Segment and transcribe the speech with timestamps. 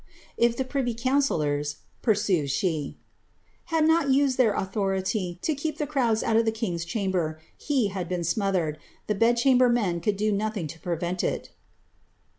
[0.35, 2.95] If the privy councillors," pursues ■he, ^
[3.65, 7.89] had not used their authority to keep the crowds out of the king^s chamber, he
[7.89, 11.51] had been sibothcred; the bed chamber men could do nothing to prevent it."